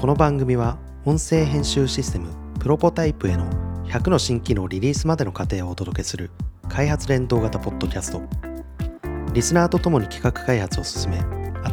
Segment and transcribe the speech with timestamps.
[0.00, 2.28] この番組は音声編集システム
[2.60, 3.50] プロポタイプへの
[3.86, 6.30] 100の新機能リリースまでの過程をお届けする
[6.68, 8.22] 開発連動型ポッドキャスト。
[9.32, 11.18] リスナーとともに企画開発を進め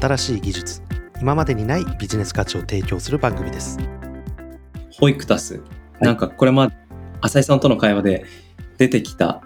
[0.02, 0.82] 新しい技術
[1.22, 3.78] 今までにないビジネス価値を提供する番組です。
[4.92, 5.62] ホイクタス。
[6.00, 6.72] なんかこれま、
[7.22, 8.26] 浅井さんとの会話で
[8.80, 9.44] 出てきた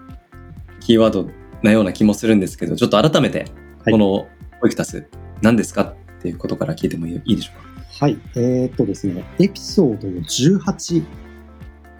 [0.80, 1.30] キーワード
[1.64, 3.40] なような気もするんですけど、ちょっと改めて、
[3.84, 3.92] はい。
[3.92, 4.30] この
[4.62, 5.06] ホイクタス、
[5.42, 7.69] 何ですかっていうことから聞いてもいいいいでしょう
[8.00, 11.08] はい、えーっとですね、エピソード18か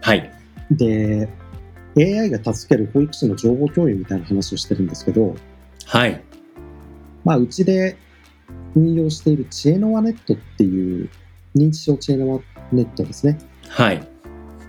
[0.02, 0.32] はい。
[0.72, 1.28] で
[1.98, 5.36] AI が助ける保育士の情報共有みたいな話をしてるんですけど、
[5.86, 6.24] はい。
[7.26, 7.98] まあ、うちで
[8.76, 11.10] 運用している知恵の輪ネットっていう
[11.54, 12.42] 認知症知恵の輪
[12.72, 13.38] ネットですね。
[13.68, 13.98] はい。
[13.98, 14.02] っ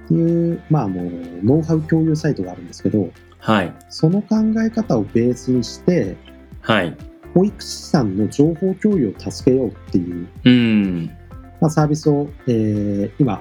[0.08, 1.02] ていう、まあ、あの
[1.44, 3.08] ノウハウ共有サイトがあるんですけど、
[3.38, 3.72] はい。
[3.88, 4.36] その考
[4.66, 6.16] え方をベースにして、
[6.60, 6.96] はい。
[7.34, 11.19] 保育士さんの情報共有を助けようっていう、うーん。
[11.60, 13.40] まあ、サービスを、えー今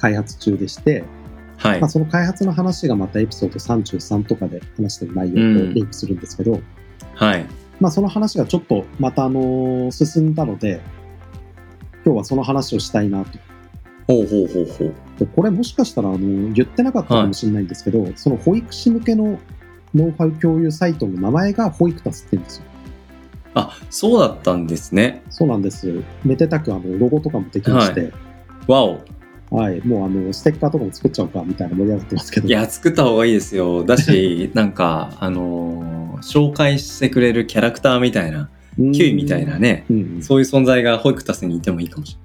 [0.00, 1.04] 開発中でして、
[1.58, 1.90] はいまあ、。
[1.90, 6.58] その開発の話がまたエピソード33とかで話してる内容とリンクするんですけど、
[7.14, 7.46] はい。
[7.80, 10.80] まあ、その話がちょっとまたあの進んだので
[12.04, 13.38] 今日はその話をしたいなと
[14.06, 14.94] ほうほうほうほう。
[15.18, 19.38] でこれもしかしたらあの言ってなかったかもしれないんですけど、その保育士向けの
[19.94, 22.64] ノウハウ共有サイトの名前が保育タスって言うんですよ
[23.54, 25.22] あ、そうだったんですね。
[25.30, 28.12] そうなんですめでたくあのロゴとかもできまして、
[28.66, 29.00] わお。
[29.50, 33.82] はいもうあのステッカーとかも作っちゃおうかみたいな盛り上がってますけどいや、作った方がいいですよ。
[33.82, 42.16] だし、 なんか、あのー紹介してくれるキャラクターみたいな、うんキュイみたいなね、うんうんそういう存在がホイクタスにいてもいいかもし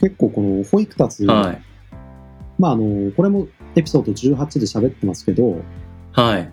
[0.00, 1.36] 結構この保育タス、れない。
[1.46, 1.62] はい。
[2.58, 5.62] まああのこれもエピソード18で喋ってますけど
[6.12, 6.52] はい。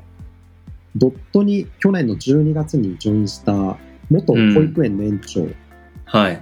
[0.95, 3.77] ドットに去年の12月にジョインした
[4.09, 5.47] 元保育園の園長、
[6.05, 6.41] はい。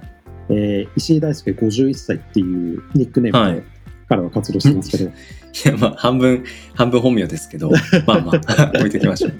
[0.50, 3.66] えー石井大輔51歳っていうニックネームで
[4.08, 5.10] 彼は活動してますけど、 い
[5.64, 7.70] や、まあ、半分、半分本名ですけど、
[8.06, 9.32] まあまあ、置いておきましょう。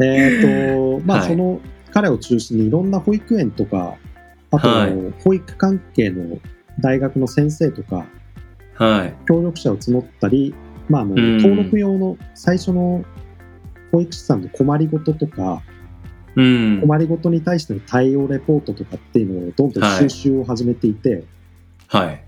[0.04, 1.28] えっと、まあ、はい。
[1.28, 1.60] その
[1.90, 3.96] 彼を中心にいろんな保育園とか、
[4.50, 4.92] あと、はい。
[5.24, 6.38] 保育関係の
[6.80, 8.06] 大学の先生とか、
[8.74, 9.14] はい。
[9.26, 10.54] 協力者を募ったり、
[10.88, 11.36] まあ、あのうん。
[11.38, 13.04] 登録用の最初の
[13.92, 15.62] 保育士さんの困りごととか、
[16.36, 16.80] うん。
[16.80, 21.24] 困りごとに対しての対応レポートとかっていうのをどんどん収集を始めていて、
[21.88, 22.24] はい。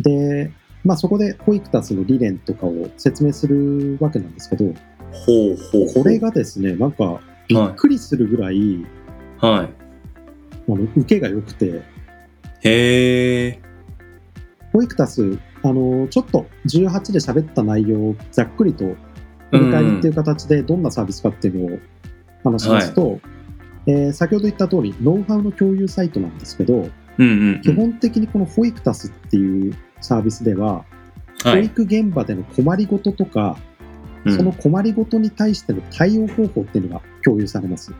[0.00, 0.52] で、
[0.84, 4.74] まあ、そこで保育タスの理念とかを説明するわけなんですけど、ほう
[5.56, 6.02] ほうほう。
[6.02, 8.86] これがですね、なんかびっくりするぐらい、
[9.38, 9.68] はい。
[10.70, 11.82] あの受けが良くて、
[12.60, 13.60] へえ。
[14.72, 18.94] 保育タス、あのちょっと18で喋った内容をざっくりと
[19.50, 21.78] 振り返りっていう形でどんなサービスかっていうのを
[22.44, 23.20] 話しますと、
[23.86, 27.24] えー先ほど言った通り、ノウハウの共有サイトなんですけど、うんうんう
[27.56, 27.60] ん。
[27.62, 30.84] 基本的にこの保育タスっていうサービスでは、
[31.42, 31.54] はい。
[31.54, 33.56] 保育現場での困りごととか、
[34.24, 37.94] うんその困りごとに対しての対応方法っていうのが共有されます。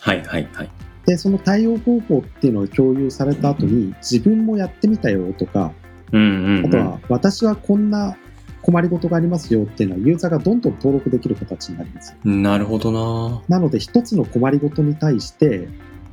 [0.00, 0.70] はいはいはい。
[1.04, 5.72] で、その対応方法っていうのを共有された後に、自分もやってみたよとか、
[6.12, 6.66] うんうん、うん。
[6.66, 8.16] あとは私はこんな
[8.66, 12.16] 困りごとがありますよっていうのはユーザーがどんどん登録できる形になります。
[12.24, 15.68] なるほどななので一つの困りごとに対して、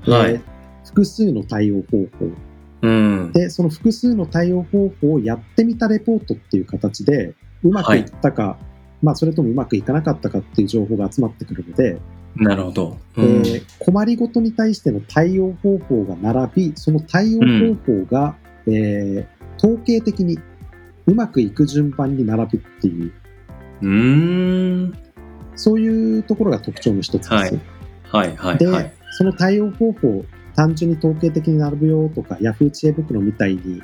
[0.05, 0.41] はいえー
[0.85, 2.27] 複数の対応方法
[2.81, 3.31] うん。
[3.31, 8.57] でその複数の対応方法をやってみたレポートっていう形でうまくいったか、
[9.01, 11.99] まあ、それともうまくいかなかったかっていう情報が集まってくるので、
[12.35, 12.97] なるほど。
[13.15, 13.25] うん。
[13.25, 18.35] えー困りごとに対しての対応方法が並びその対応方法が、
[18.67, 19.25] えー
[19.57, 20.39] 統計的に
[21.05, 23.11] うまくいく順番に並ぶっていう
[23.81, 24.93] うーん。
[25.55, 27.33] そういうところが特徴の一つです。
[27.33, 27.59] はい
[28.09, 28.93] はいはいで、はい。
[29.11, 30.25] その対応方法
[30.55, 33.81] 単純に統計的に並ぶよとか Yahoo 知恵袋みたいに、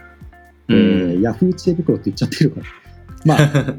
[0.69, 2.66] えー、Yahoo 知恵袋って言っちゃってるから
[3.25, 3.75] まあ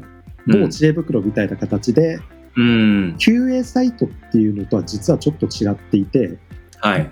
[0.47, 2.19] 某知恵袋みたいな形で、
[2.55, 3.15] うん。
[3.17, 6.37] QA サイトっていうのとは実はちょっと違っていて
[6.79, 7.09] はい。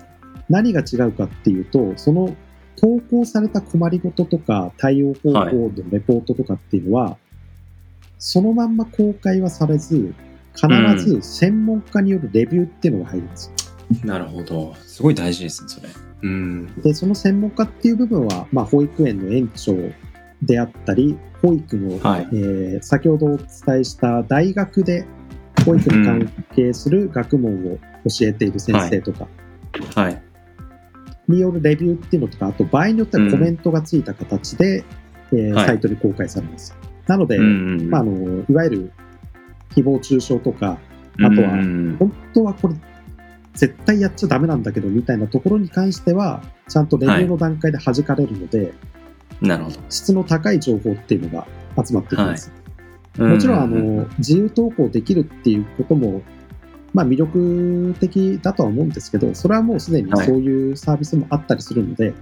[0.50, 2.36] 何が違うかっていうとその
[2.80, 7.18] 投稿された困りごととか対応方法のレポートとかっていうのは、
[8.18, 10.14] そのまんま公開はされず
[10.56, 10.68] 必
[10.98, 13.52] ず専門家によるレビューっていうのが入ります。
[14.04, 14.76] なるほど。
[14.76, 15.90] すごい大事ですね、それ。
[16.24, 16.82] うん。
[16.82, 19.74] でその専門家っていう部分は、まあ、保育園の園長
[20.42, 23.48] であったり保育の、はいえー先ほどお伝
[23.82, 25.06] えした大学で
[25.66, 29.28] 保育に関係する学問を教えている先生とか
[29.96, 30.22] はい。
[31.30, 34.84] によるレビューっていうのとかあと場合によってはコメントがついた形で、
[35.32, 36.76] えーはいサイトに公開されます。
[37.06, 37.90] なので、うんうん。
[37.90, 38.92] まあ、あのいわゆる
[39.76, 40.80] 誹謗中傷とか
[41.20, 42.76] あとはうん本当はこれ
[43.54, 48.74] 絶対やっちゃダメなんだけどみたいなところに関しては、ちゃんとレビューの段階で弾かれるので、
[49.42, 49.80] なるほど。
[49.90, 51.46] 質の高い情報っていうのが
[51.86, 52.52] 集まってきます。
[53.18, 56.22] ももちろん、あの、自由投稿できるっていうことも、
[56.94, 62.14] まあ魅力的だとは思うんですけど、それはもうすでにはいそういうサービスもあったりするので、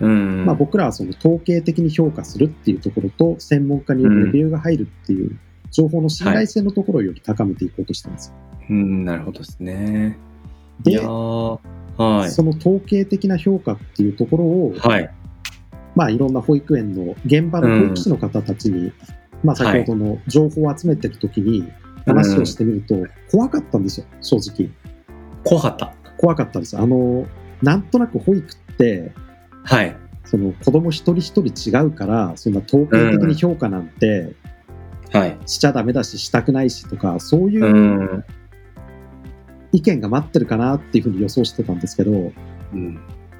[0.00, 5.38] うん、まあ僕らはその統計的に評価するっていうところと、専門家によるレビューが入るっていう
[5.70, 8.32] 情報の信頼性のところをより高めていこうとしてます。
[8.70, 10.18] うん、なるほどですね。
[10.84, 12.30] いではい。
[12.30, 15.10] その統計的な評価っていうところを、はい。
[15.96, 18.92] まあいろんな保育園の現場の保育士の方たちに、
[19.42, 21.68] まあ先ほどの情報を集めてるときに
[22.08, 24.70] 話をしてみると、怖かったんですよ、正直。
[25.44, 25.94] 怖かった。
[26.16, 26.76] 怖かったです。
[26.76, 27.26] あの、
[27.62, 29.12] なんとなく保育って、
[29.64, 29.96] はい。
[30.24, 34.34] その子供一人一人違うから、そんな統計的に評価なんて
[35.12, 35.38] はい。
[35.46, 38.24] しちゃダメだし、したくないしとか、そういううん
[39.72, 42.32] 意見が待ってるかなっていうふうに予想してたんですけど、
[42.72, 42.98] うん。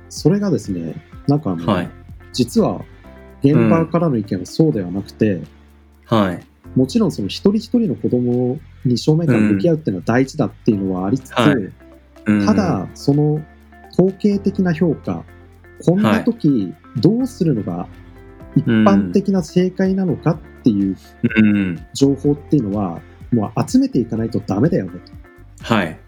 [0.08, 0.94] それがですね、
[1.26, 1.90] なんかあの、はい。
[2.32, 2.82] 実は
[3.42, 5.40] 現場からの意見はそうではなくて、
[6.06, 6.40] はい。
[6.74, 11.54] もちろんその一人一人の子供に正面から向き合うっていうのは大事だっていうのはありつつ、はい
[12.26, 13.40] うんた、だ、その
[13.92, 15.24] 統計的な評価、
[15.84, 17.88] こんな時どうするのが
[18.54, 21.86] 一般的な正解なのかっていううん。
[21.94, 23.00] 情報っていうのは、
[23.32, 24.92] もう集めていかないとダメだよね
[25.60, 25.74] と。
[25.74, 25.98] はい。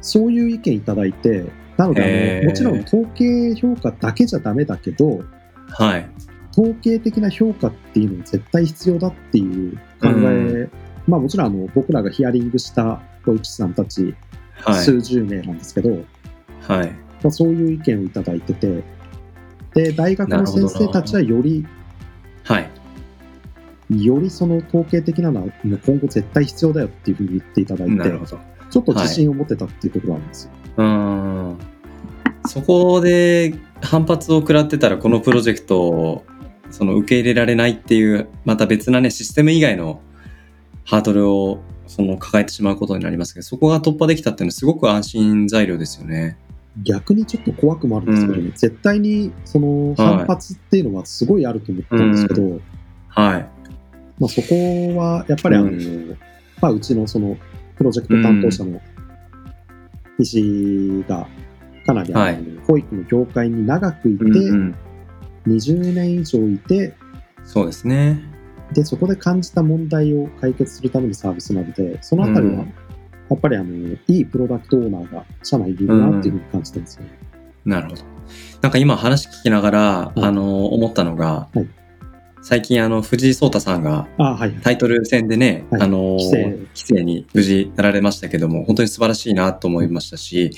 [0.00, 1.46] そういう意見いただいて、
[1.76, 5.22] なのであへーの、もちろん統計評価だけじゃダメだけど、
[5.68, 6.06] はい。
[6.56, 10.68] 統計的な評価っていうのは絶対必要だっていう考え、
[11.06, 14.14] まあもちろんあの僕らがヒアリングした保育士さんたち
[14.64, 14.84] はい。
[14.84, 16.90] 数十名なんですけど、はい。
[17.22, 18.82] まあ、そういう意見をいただいてて、
[19.74, 21.66] で、大学の先生たちはより、
[22.44, 22.70] はい。
[23.90, 28.10] よりその統計的なのは今後絶対必要だよっていうふうに言っていただいて。
[28.70, 30.50] ちょっと自信を持ってたっていうところがあるんですよ。
[30.78, 31.58] うん。
[32.46, 36.24] そこで反発を食らってたら、このプロジェクトを
[36.74, 40.00] その受け入れられないっていう、また別なね、システム以外の
[40.84, 46.36] ハードルをその抱えてしまうことになりますけど、そこが突破できたっていうのはすごく安心材料ですよね。
[46.82, 52.60] 逆にちょっと怖くもあるんですけどね、う絶対にその反発っていうのはすごいあると思ったんですけど、
[53.06, 53.46] はい。
[54.18, 56.18] まあ、そこはやっぱりあの、う
[56.60, 57.36] まあ、うちのその
[57.76, 58.80] プロジェクト担当者の
[60.18, 61.28] 石が
[61.86, 64.74] かなりあの、はい保育の業界に長くいて、うんうん、
[65.46, 66.94] 20年以上いて
[67.44, 68.20] そうですね。
[68.72, 72.58] でそこで感じた問題を解決するためのサービスなのでそのあたりは、うん。
[73.30, 77.06] やっぱりあのいいプロダクトオーナーが社内にいるなっていうふうに感じてますね。
[77.64, 78.02] なるほど。
[78.62, 80.20] なんか今話聞きながら、い。
[80.20, 81.68] あの、思ったのが、はい。
[82.42, 84.06] 最近あの、藤井聡太さんが
[84.62, 85.82] タイトル戦でね、はい。
[85.82, 90.50] あの、規制に無事なられましたけども、本当に素晴らしいなと思いましたし、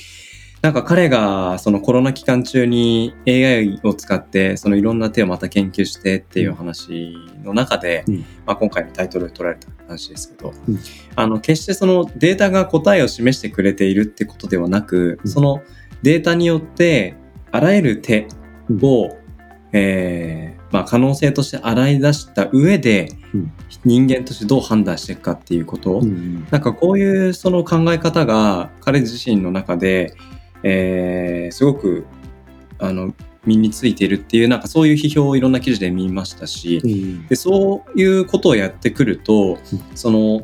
[0.66, 7.14] なんか彼がそのコロナ期間中に AI を使って、そのいろんな手をまた研究してっていう話
[7.44, 8.24] の中で、うん。
[8.44, 10.80] まあ、今回のタイトルで取られた話ですけど、うん。
[11.14, 15.30] あの、決してそのデータが答えを示してくれているってことではなく、うん。
[15.30, 15.62] その
[16.02, 17.14] データによって
[17.52, 18.26] あらゆる手
[18.82, 19.16] を、
[19.72, 23.52] えーまあ、可能性として洗い出した上で、うん。
[23.84, 26.48] 人間としてどう判断していくかっていうこと、うんうん。
[26.50, 30.16] なんかこういうその考え方が彼自身の中で、
[30.62, 32.06] えーすごく
[32.78, 33.14] あの
[33.46, 37.26] 身についているっていうなんかそういう批評をいろんな記事で見ましたし、うん。
[37.28, 39.58] でそういうことをやってくると、
[39.94, 40.42] その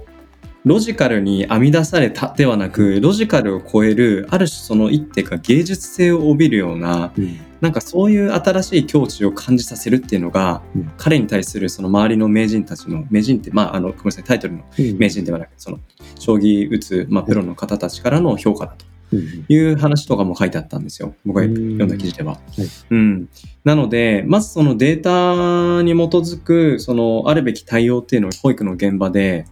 [0.65, 7.41] ロジカルに編み出されたではなくロジカルを超えるある種その一手が芸術性を帯びるようなうん。
[7.61, 10.93] なんかそういう新しい境地を感じさせるっていうのが、うん。
[10.97, 14.99] 彼に対するその周りの名人たちの名人ってまああのごめんなさいタイトルのうん。
[14.99, 15.81] 名人ではなくその
[16.19, 18.87] 将棋打つ、まあ、プロの方たちからの評価だと。
[18.87, 21.15] うんいう話とかも書いてあったんですよ。
[21.25, 22.33] 僕がうん読んだ記事では。
[22.33, 22.69] はい。
[22.91, 23.29] うん、
[23.65, 29.47] なのでまずそのデータに基づくそのあるべき対応っていうのを保育の現場で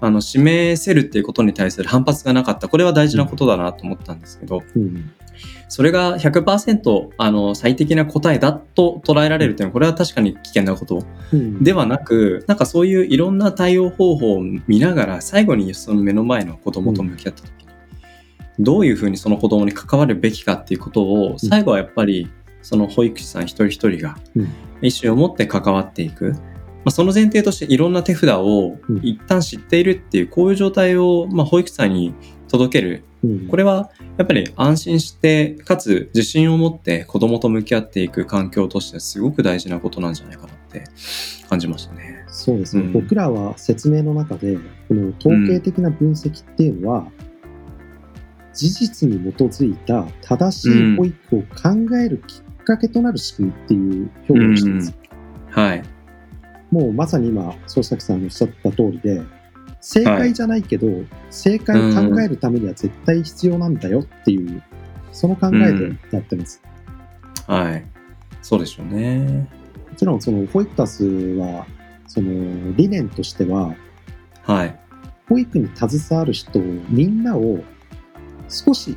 [0.00, 2.68] あの示せるっていうことに対する反発がなかった。
[2.68, 5.10] これは大事なことだなと思ったんですけど、うん
[5.68, 11.02] それが100%あの最適な答えだと捉えられるというのはこれは確かに危険なこと
[11.32, 11.64] うん。
[11.64, 17.61] ではなくなんかそういういろんな対応方法を見ながら最後にその目の前の子供と向き合った時に、
[18.58, 22.30] どういうふうにその子供に関わるべきかっていうことを最後はやっぱり
[22.62, 24.48] その保育士さん一人一人がうん。
[24.82, 26.38] 意思を持って関わっていく、ま
[26.86, 28.98] あ、その前提としていろんな手札をうん。
[29.02, 32.14] 一旦知っているっていうこういう状態をまあ保育士さんに
[32.48, 33.04] 届ける。
[33.24, 33.48] うん。
[33.48, 40.84] これはやっぱり安心してかつ自信を持って子供と向き合っていく環境としてすごく大事なことなんじゃないかなって
[41.48, 42.24] 感じましたね。
[42.28, 42.92] そうですね、うん。
[42.92, 44.56] 僕らは説明の中で、
[44.88, 47.06] この統計的な分析っていうのは、
[48.54, 54.94] 事実に基づいた正しい保育を考えるきっかけとなる仕組みっていう表現をしてます。
[55.50, 55.82] はい。
[56.70, 59.22] もうまさに今、曽崎さんのおっしゃった通りで、
[59.80, 60.86] 正解じゃないけど、
[61.30, 64.62] 正解を考えるためには絶対必要なんだよっていう、
[65.12, 66.62] その考えでやってます。
[67.46, 67.84] はい。
[68.40, 69.48] そうでしょうね。
[69.90, 71.66] もちろん、その、ホイクタスは、
[72.06, 73.74] その、理念としては、
[74.44, 74.78] はい。
[75.28, 77.62] 保育に携わる人を、みんなを
[78.52, 78.96] 少し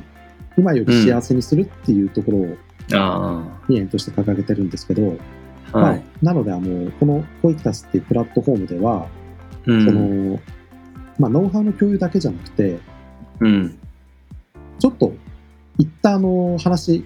[0.56, 2.56] 今より幸せにするっていうところを
[2.94, 5.16] あ理念として掲げてるんですけど、
[5.72, 5.78] あ。
[5.78, 6.04] はい。
[6.22, 9.08] まあ、なので、あの、このホイクタスっていうプラットフォームでは、
[9.66, 10.40] うんその、
[11.18, 12.78] まあ、ノウハウの共有だけじゃなくて、
[13.40, 13.78] うん。
[14.78, 15.12] ちょっと、
[15.78, 17.04] 一旦あの、話、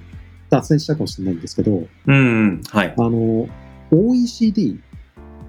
[0.51, 2.61] 脱線したかもしれないんですけど、うんうん。
[2.71, 2.95] はい。
[2.97, 3.49] あの、
[3.91, 4.79] OECD、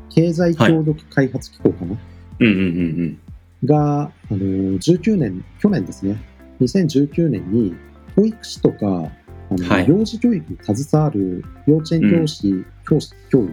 [0.10, 1.98] 経済協力開発機構かな、
[2.40, 2.62] うんうんう
[3.04, 3.20] ん
[3.64, 4.38] が、あの、
[4.80, 6.20] 19年、去年ですね、
[6.62, 7.76] 2019年に、
[8.16, 9.12] 保育士とか、
[9.52, 13.52] あのはい幼児教育に携わる幼稚園教師、教師、教諭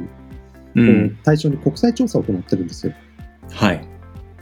[0.77, 0.89] うん。
[0.89, 1.19] うをん。
[1.25, 2.93] 対象に国際調査を行ってるんですよ。
[3.51, 3.85] はい。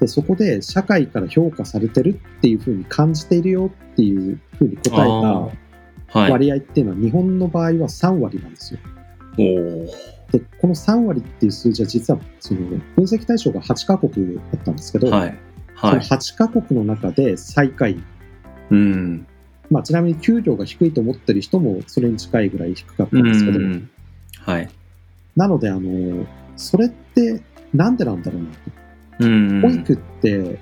[0.00, 5.50] で、そこで社会から評価されてるっていうふうに感じているよっていうふうに答えあ
[6.12, 6.30] たはい。
[6.30, 8.80] 割合っていうのは日本の場合は3割なんですよ。
[9.36, 15.38] で、この3割っていう数字は実はその分析対象が8カ国だったんですけど、はい。
[15.76, 16.00] そのはい。
[16.00, 18.02] 8カ国の中で最下位。
[18.70, 19.26] うん。
[19.70, 23.90] まあちなみに給料が低いと思ってる人もそれに近いぐらい低かったんですけど、うん
[24.40, 24.68] はい。
[25.34, 27.42] なのであの、それって
[27.74, 28.56] なんでなんだろうなと。
[29.20, 29.60] うん。
[29.62, 30.58] 保育って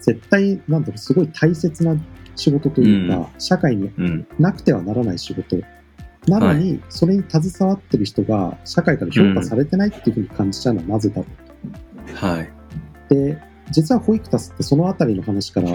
[0.00, 1.96] 絶対なんだろう、すごい大切な
[2.36, 4.26] 仕事というか、社会にうん。
[4.38, 5.58] なくてはならない仕事。
[6.26, 11.26] なのに、それに携わってる人が社会から評価されてないっていうふうに感じちゃうのはなぜだろ
[12.14, 12.50] はい。
[13.10, 13.14] う。
[13.14, 13.38] で、
[13.70, 15.68] 実は保育タスってそのあたりの話から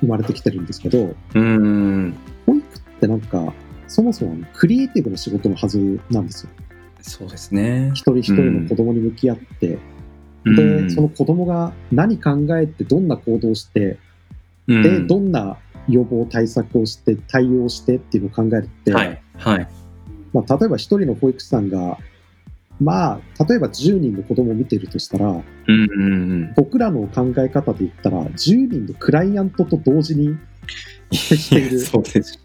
[0.00, 2.14] 生まれてきてるんですけど、うん。
[2.46, 3.52] 保育ってなんか、
[3.86, 6.50] そもそもクリエイティブな仕事のはずなんですよ。
[7.00, 7.90] そうですね。
[7.94, 9.78] 一人一人の子供に向き合って、
[10.44, 13.98] うで、んその子供が何考えてどんな行動をして、
[14.66, 15.56] うんで、どんな
[15.88, 19.22] 予防対策をして対応してっていうのを考えるって、はい。
[19.36, 19.68] はい。
[20.32, 21.98] まあ、例えば一人の保育士さんが、
[22.80, 28.34] まあ、例えば10人の子供を見ているとしたら、うんうん僕らの考え方で言ったら、10
[28.70, 30.36] 人のクライアントと同時に
[31.12, 31.70] 接していうん。
[31.72, 31.80] る。
[31.80, 32.38] そうです。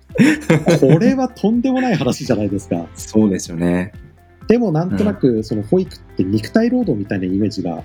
[0.79, 2.87] これはとんでもない話じゃないですか。
[2.95, 3.91] そうですよね。
[4.47, 7.83] でもなんとなく、その保育って肉体労働みたいなイメージが、うん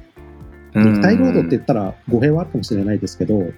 [0.75, 3.53] 肉体労働って言ったら語弊はあるかもしれないですけど、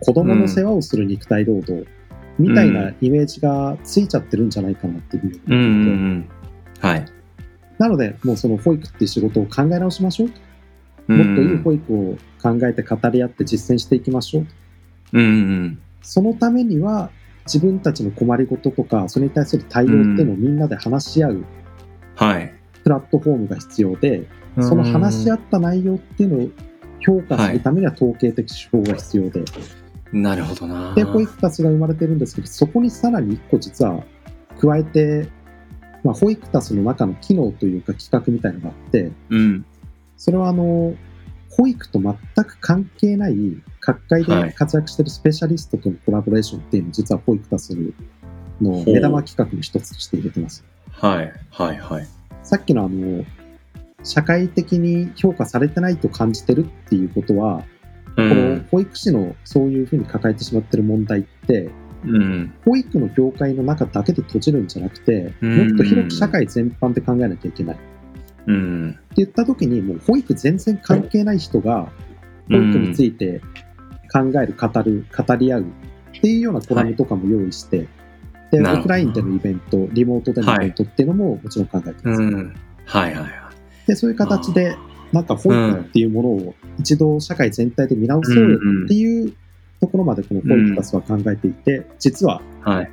[0.00, 1.84] 子供の世話をする肉体労働
[2.38, 6.22] みたいなイメージがついちゃってるんじゃないかなっていうふうにうんうん思っ
[6.80, 6.86] て。
[6.86, 7.04] はい。
[7.82, 10.40] なので、もうその保育っていう仕事を考え直しましょうと。
[11.12, 14.46] ももっといい保育を考えて語り合って実践していきましょう。
[15.14, 15.28] うんう
[15.64, 17.10] んそのためには
[17.46, 21.44] 自分たちの困りごととか、それに対する対応っていうのをみんなで話し合う
[22.14, 22.52] はい。
[22.84, 24.28] プラットフォームが必要で、
[24.60, 26.48] その話し合った内容っていうのを
[27.00, 29.44] 評価するためには統計的手法が必要で、
[30.12, 30.94] なるほどな。
[30.94, 34.04] で、保育タスが生まれてるんですけど、そこにさらに一個実は
[34.60, 35.28] 加えて、
[36.04, 39.64] まあ、保育タスの中の機能というか企画みたいなのがあって、うん。
[40.16, 40.94] それはあの、
[41.50, 43.36] 保育と全く関係ない
[43.80, 47.76] 各界で活躍しているスペシャリストとのコラボレーションっていうのを実は保育タス
[48.60, 50.64] の目玉企画の一つとして入れてます。
[50.90, 51.32] はい。
[51.50, 51.76] はい。
[51.76, 52.06] はい。
[52.42, 53.24] さっきのあの、
[54.02, 57.64] 社会的に評価されてないと感じてるっていうことは、
[58.16, 58.68] うこのん。
[58.70, 61.70] 保育士のそういうふうに抱えてしまってる問題って、
[62.04, 62.54] うん。
[62.64, 67.76] 保育の業界の中だけで閉じるんじゃなくて、うんもっと広く社会全般で考えなきゃいけない。
[67.76, 67.92] って
[68.46, 68.98] うん。
[69.16, 71.90] 言った時に、もう保育全然関係ない人が、
[72.48, 73.40] 保育について
[74.12, 75.64] 考える、語る、語り合うっ
[76.20, 77.88] ていうようなコラムとかも用意して、
[78.50, 82.22] で、オフラインでのイベント、リモートでのイベントっていうのももちろん考えてます。
[82.22, 82.54] うん。
[82.84, 83.14] はい。
[83.14, 83.22] はい。
[83.22, 83.30] はい。
[83.86, 84.76] で、そういう形で、
[85.12, 89.32] なんか保育っていうものを一度社会全体で見直そうよっていう
[89.82, 92.90] ところまでこの保育タスは考えていて、実は、はい。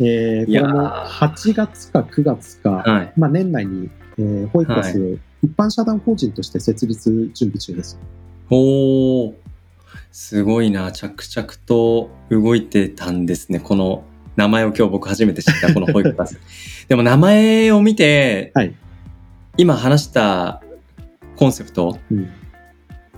[0.00, 3.12] えー、これも8月か9月か、はい。
[3.16, 7.98] まあ年内に、えー、保育タス、一般社団法人として設立準備中です。
[8.50, 9.34] おー。
[10.12, 10.92] すごいな。
[10.92, 13.58] 着々と動いてたんですね。
[13.58, 14.04] この
[14.36, 16.38] 名前を今日僕初めて知った、この保育バス。
[16.88, 18.74] でも名前を見て、はい。
[19.56, 20.62] 今話した
[21.36, 22.28] コンセプト、うん。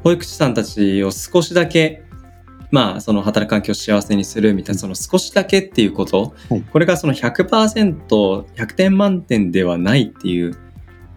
[0.05, 2.05] 保育士さんたちを少しだけ、
[2.71, 10.57] まあ、その働く環境を幸せにするみたいな、その少しだけっていうこと、はいこれがその100%、100点満点ではないっていう、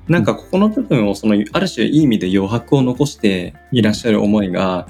[0.08, 4.88] なんかここの部分をその、ある種いい意味で余白を残していらっしゃる思いが、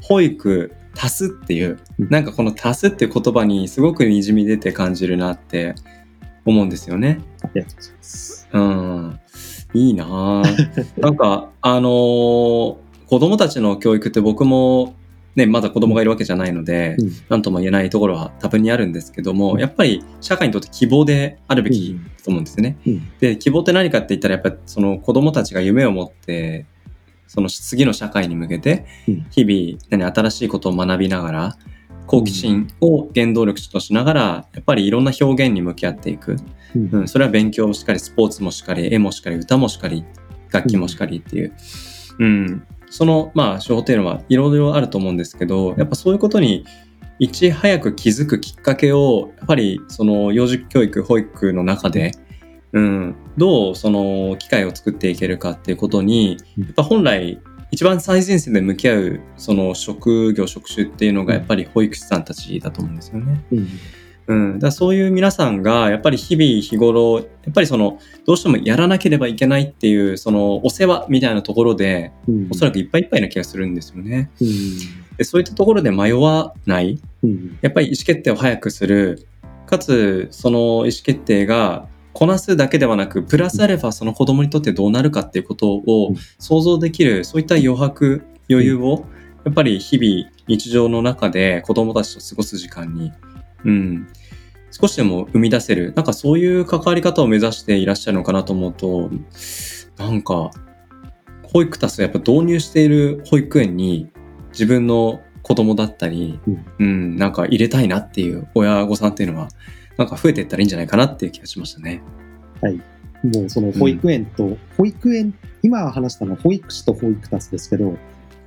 [0.00, 5.74] 保育足すっていううんなんかこの足すっていう言葉にすごくにじみ出て感じるなって
[6.44, 7.20] 思うんですよね。
[7.42, 8.48] ありがとうございます。
[8.52, 9.20] うん。
[9.74, 14.96] いいなぁなんか、あのー子供たちの教育って僕も、
[15.36, 22.78] ね、まだ子供がいるわけじゃないので、うんなんとも言えないところは多分にあるんですけども、やっぱり社会にとって希望であるべきと思うんですね。
[22.86, 26.66] うんで、希望って何かって言ったら、やっぱりその子供たちが夢を持って、
[27.26, 31.58] その次の社会に向けてうん、日々、何、新しいことを学びながら、
[32.06, 34.22] 好奇心を原動力としながら、
[34.54, 36.36] やっぱりいろんな表現に向き合っていく。
[36.74, 40.04] うんうん、それは勉強もしっかり、スポーツもしっかり、絵もしっかり、歌もしっかり、
[40.52, 41.52] 楽器もしっかりっていう。
[42.20, 42.66] うん。
[42.90, 46.64] その、まあ、手法っていうのはいろいろあると思うんですけど、やっぱそういうことに、
[47.18, 52.12] いち早く気づくきっかけを、やっぱり、その、幼児教育、保育の中で、
[52.72, 56.64] うん、どうその機会を作っていけるかっていうことに、うん。
[56.64, 57.40] やっぱ本来、
[57.70, 63.44] 一番最前線で向き合う、その職業、職種っていうのが、やっぱり保育士さんたちだと思うんですよね。
[63.52, 63.68] うん
[64.28, 72.48] うん、だそういう皆さんがやっぱり日々日頃やっぱりそのどうしてもやらなければいけないっていうそのお世話みたいなところでうん。
[72.50, 74.30] おそらくいっぱいいっぱいな気がするんですよね。
[74.40, 74.48] うん。
[75.16, 77.00] でそういったところで迷わない。
[77.22, 77.58] うん。
[77.62, 79.26] やっぱり意思決定を早くする。
[79.66, 86.16] かつその意思決定がこなすだけではなくプラスアルファその子供にとってどうなるかっていうことをうん。
[86.38, 89.06] 想像できるそういった余白余裕を
[89.44, 93.12] やっぱり日々日常の中で子供たちと過ごす時間に、
[93.66, 94.08] うん、
[94.70, 95.92] 少しでも生み出せる。
[95.94, 99.10] なんかそういう関わり方を目指していらっしゃるのかなと思うと
[99.98, 100.50] なんか
[101.42, 104.10] 保育タスをやっぱ導入している保育園に
[104.50, 106.66] 自分の子供だったり、うん。
[106.78, 109.48] うん、なんか入れたいなっていう親御さんっていうのは
[109.96, 112.02] なんか増えていったらいいんじゃないかなっていう気がしましたね。
[113.22, 117.96] もうその保育園と、保育園、今話したのは保育士と保育タスですけど、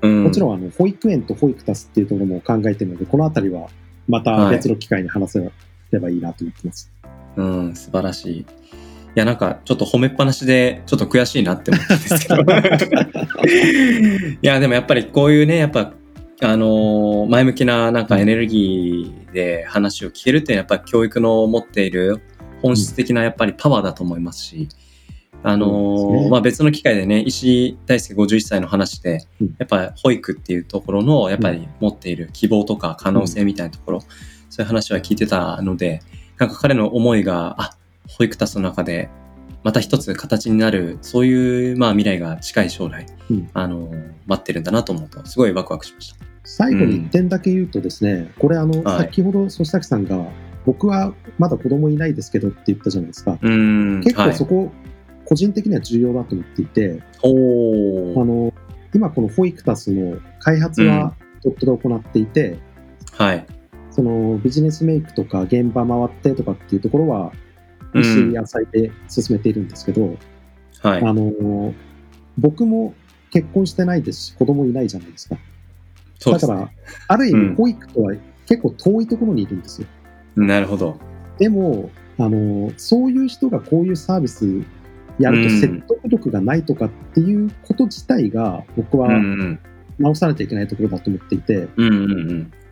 [0.01, 3.67] うん、もちろんあの保育園と保育タスっていうところも考えてるので、このあたりは
[4.09, 5.51] また別の機会に話せ
[5.91, 6.91] ればいいなと思ってます。
[7.37, 8.39] うん、素晴らしい。
[8.39, 8.45] い
[9.15, 12.41] や、なんか、ちょっと褒めっぱなしで、ちょっと悔しいなって思ったんですけど。
[14.41, 15.93] いや、でもやっぱりこういうね、やっぱ、
[16.41, 22.21] あのー前向きななんかエネルギーで話を聞けるっていうのは、やっぱり教育の持っている
[22.61, 24.69] 本質的なやっぱりパワーだと思いますし、
[25.43, 26.29] あのーね。
[26.29, 34.01] まあ別の機会でね、石井大輔51歳の話でうん、やっぱり保育っていうところの、やっぱり持っている希望とか可能性みたいなところ、
[34.49, 36.01] そういう話は聞いてたので、
[36.37, 37.75] なんか彼の思いが、あ、
[38.07, 39.09] 保育タスの中で、
[39.63, 43.49] また一つ形になる、そういう、まあ未来が近い将来、うん。
[43.53, 43.91] あの、
[44.25, 46.29] 待ってるんだなと思うと、すごいワクワクしました。
[46.43, 48.99] 最後に一点だけ言うとですね、これあの、はい。
[48.99, 50.25] 先ほど曽崎さんが、
[50.65, 53.37] 僕はまだ子供いないですけどって言ったじゃないですか。
[53.41, 54.01] うーん。
[54.01, 54.33] 結構はい。
[54.33, 54.71] そこ、
[55.29, 58.23] 個人的には重要だと思っていて、おあー。
[58.23, 58.51] の、
[58.95, 61.13] 今この保育タスの開発は
[61.43, 62.57] ドットで行っていて、
[63.11, 63.45] はい。
[63.91, 67.31] そのビジネスメイクとか現場回ってとかっていうところは、
[67.93, 70.15] うん石野菜で進めているんですけど、
[70.83, 71.03] はい。
[71.03, 71.73] あの、
[72.37, 72.93] 僕も
[73.31, 75.37] 結婚してないですし、子供いないじゃないですか。
[76.19, 76.69] すねだから、
[77.07, 78.13] ある意うん味保育とは
[78.47, 79.87] 結構遠いところにいるんですよ。
[80.35, 80.99] なるほど。
[81.39, 81.89] でも、
[82.19, 84.45] あの、そういう人がこういうサービス
[85.19, 89.09] やるとうん説得力がないとかっていうこと自体が僕は。
[89.99, 91.67] 直さなきゃいけないところだと思っていて。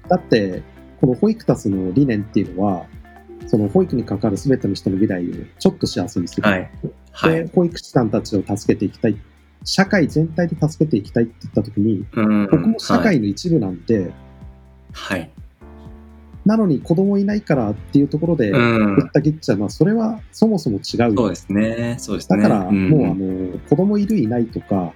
[0.08, 0.64] だって、
[1.02, 2.86] この保育タスの理念っていうのは、
[3.48, 6.50] その保育に関わる全ての人の未来をちょっと幸せにする。
[6.50, 6.70] はい。
[7.12, 7.44] はい。
[7.44, 9.18] で、保育士さんたちを助けていきたい。
[9.64, 13.04] 社会全体で助けていきたいって言ったときに、うん僕も社はい。
[13.04, 14.12] 会の一部なんで、
[14.94, 15.30] はい。
[16.48, 19.12] なのに子供いないからっていうところで、うぶんっ。
[19.12, 20.82] た切っちゃうのは、それはそもそも違う。
[21.16, 21.96] そうですね。
[22.00, 22.42] そうですね。
[22.42, 24.94] だから、んもうあの、子供いるいないとか、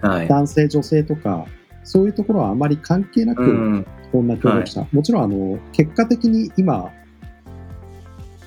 [0.00, 0.28] はい。
[0.28, 1.46] 男性女性とか、
[1.84, 3.86] そういうところはあまり関係なく、うん。
[4.12, 6.90] こんな協力者、もちろんあの、結果的に今、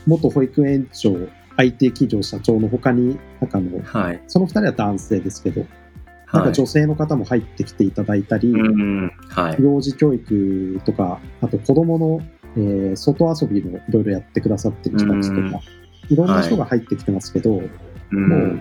[0.08, 1.15] 元保育園長、
[1.58, 4.24] IT 企業社長の他に、なんかあの、はい。
[4.28, 5.62] その二人は男性ですけど、
[6.34, 6.52] なんはい。
[6.52, 9.12] か女性の方も入ってきていただいたり、うん。
[9.30, 9.62] はい。
[9.62, 12.22] 幼児教育とか、あと子供の、
[12.58, 15.52] えー外遊びもいろいろやってくださってる人たちとうん。
[15.52, 15.60] か、
[16.10, 17.62] いろんな人が入ってきてますけど、
[18.12, 18.60] うんもう、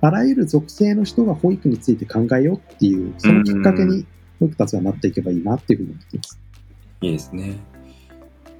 [0.00, 4.06] あらゆる属性の人が保育について考えようっていう、そのきっかけに
[4.38, 6.40] 保育たちがなっていけばいいなっていうふうに思っています。
[7.00, 7.56] いいですね。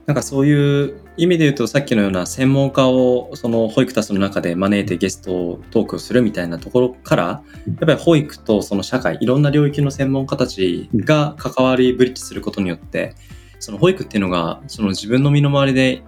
[0.06, 7.42] なんかそういう意味で言うとさっきのような専門家をその保育タスの中で招いてゲストトークをするみたいなところからや
[7.74, 13.16] っぱり保育とその社会いろんな領域の専門家たちが関わりブリッジすることによって
[13.58, 16.02] その保育っていうのがその自分の身の回りで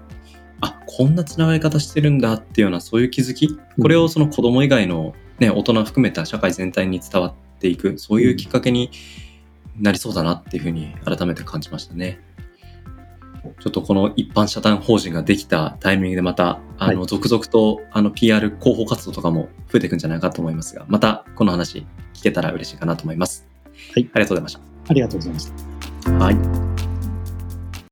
[0.60, 8.90] あこんなつながり方してるんだっていうようなそういう気づきこれをその子供以外の、ね、大人含めた社会全体に伝わっていくそういうきっかけに
[9.78, 12.20] なりそうだなっていうふうに改めて感じましたね。
[13.60, 23.46] ちょっとこの一般社団法人ができたタイミングでまた、あの、は続々と、あの、PR 広報活動とかも増えていくんじゃないかと思いますが、またこの話聞けたら嬉しいかなと思います。
[23.94, 24.58] はいありがとうございまし
[24.88, 25.46] ありがとうございまし
[26.02, 26.10] た。
[26.10, 26.12] た。
[26.18, 26.89] はい。